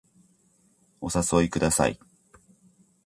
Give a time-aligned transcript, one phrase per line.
[0.99, 1.99] お誘いください